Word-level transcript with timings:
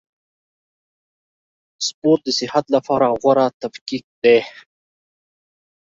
سپورټ 1.87 2.19
د 2.25 2.29
صحت 2.39 2.65
له 2.73 2.79
پاره 2.85 3.09
غوره 3.21 3.45
تفکیک 3.61 4.05
دئ. 4.23 4.39